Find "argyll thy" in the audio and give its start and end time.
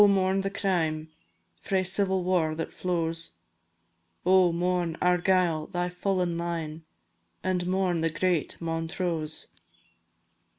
4.99-5.89